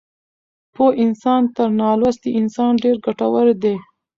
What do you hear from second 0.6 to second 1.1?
پوه